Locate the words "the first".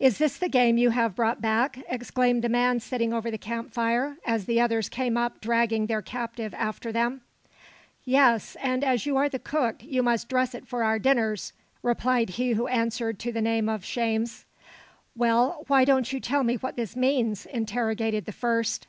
18.24-18.88